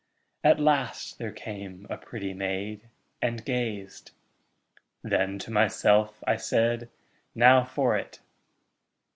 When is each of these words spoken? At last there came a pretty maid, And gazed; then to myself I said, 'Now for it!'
At 0.43 0.59
last 0.59 1.19
there 1.19 1.31
came 1.31 1.85
a 1.87 1.95
pretty 1.95 2.33
maid, 2.33 2.89
And 3.21 3.45
gazed; 3.45 4.09
then 5.03 5.37
to 5.37 5.51
myself 5.51 6.23
I 6.25 6.37
said, 6.37 6.89
'Now 7.35 7.63
for 7.65 7.95
it!' 7.95 8.19